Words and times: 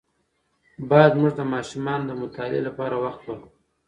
باید 0.89 1.11
زموږ 1.15 1.31
د 1.37 1.41
ماشومانو 1.53 2.07
د 2.07 2.11
مطالعې 2.21 2.61
لپاره 2.67 2.95
وخت 3.03 3.21
ورکړو. 3.25 3.47